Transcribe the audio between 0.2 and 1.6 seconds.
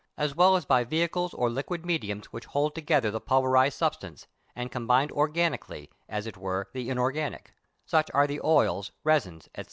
well as by vehicles or